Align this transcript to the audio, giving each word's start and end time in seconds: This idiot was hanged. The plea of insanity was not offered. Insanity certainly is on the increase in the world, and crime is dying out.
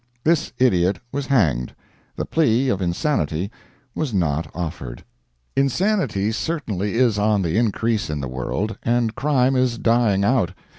This 0.23 0.51
idiot 0.57 0.97
was 1.11 1.27
hanged. 1.27 1.75
The 2.15 2.25
plea 2.25 2.69
of 2.69 2.81
insanity 2.81 3.51
was 3.93 4.15
not 4.15 4.49
offered. 4.55 5.03
Insanity 5.55 6.31
certainly 6.31 6.95
is 6.95 7.19
on 7.19 7.43
the 7.43 7.55
increase 7.55 8.09
in 8.09 8.19
the 8.19 8.27
world, 8.27 8.79
and 8.81 9.13
crime 9.13 9.55
is 9.55 9.77
dying 9.77 10.23
out. 10.23 10.55